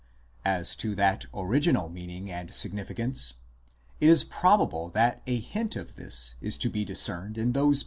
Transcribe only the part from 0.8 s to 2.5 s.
that original meaning